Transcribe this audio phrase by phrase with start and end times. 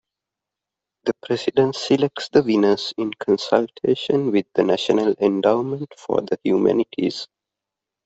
[1.03, 7.27] The President selects the winners in consultation with the National Endowment for the Humanities.